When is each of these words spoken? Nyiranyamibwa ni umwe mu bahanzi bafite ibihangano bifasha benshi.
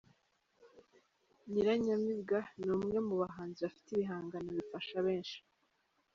Nyiranyamibwa 1.49 2.39
ni 2.59 2.69
umwe 2.77 2.97
mu 3.07 3.15
bahanzi 3.21 3.59
bafite 3.65 3.89
ibihangano 3.91 4.49
bifasha 4.57 4.97
benshi. 5.07 5.37